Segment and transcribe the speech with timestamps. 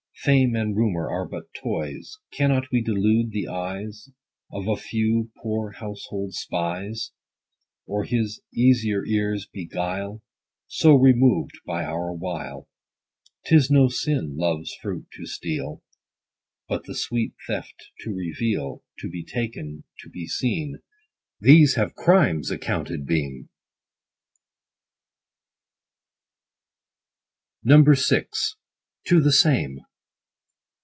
[0.23, 2.19] Fame and rumor are but toys.
[2.33, 4.07] 10 Cannot we delude the eyes
[4.51, 7.09] Of a few poor household spies;
[7.87, 10.21] Or his easier ears buguile,
[10.67, 12.67] So removed by our wile?
[13.47, 15.81] 'Tis no sin love's fruit to steal, 15
[16.69, 20.83] But the sweet theft to reveal: To be taken, to be seen,
[21.39, 23.49] These have crimes accounted been.
[27.63, 28.25] VI.—
[29.07, 29.79] TO THE SAME.